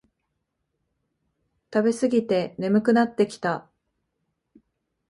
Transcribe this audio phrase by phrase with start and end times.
[1.71, 3.69] 食べすぎて眠くなってきた